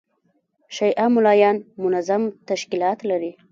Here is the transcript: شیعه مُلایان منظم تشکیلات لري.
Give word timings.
شیعه 0.75 1.05
مُلایان 1.15 1.57
منظم 1.83 2.23
تشکیلات 2.49 2.99
لري. 3.09 3.31